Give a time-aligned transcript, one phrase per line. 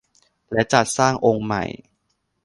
[0.51, 1.63] และจัดสร้างองค์ใหม่